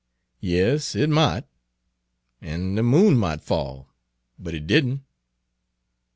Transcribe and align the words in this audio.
"Yes, 0.39 0.95
it 0.95 1.11
mought, 1.11 1.45
an' 2.41 2.73
the 2.73 2.81
moon 2.81 3.15
mought 3.19 3.43
fall 3.43 3.87
but 4.39 4.55
it 4.55 4.65
don't." 4.65 5.03